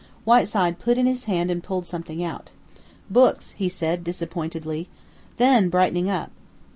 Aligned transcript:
Whiteside 0.25 0.79
put 0.79 0.97
in 0.97 1.05
his 1.05 1.25
hand 1.25 1.51
and 1.51 1.61
pulled 1.63 1.85
something 1.85 2.23
out. 2.23 2.49
"Books," 3.11 3.51
he 3.51 3.69
said 3.69 4.03
disappointedly. 4.03 4.89
Then, 5.37 5.69
brightening 5.69 6.09
up. 6.09 6.31